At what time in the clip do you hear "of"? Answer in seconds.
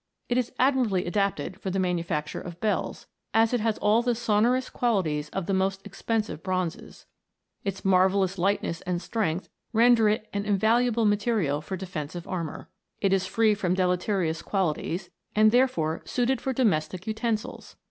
2.41-2.59, 5.29-5.45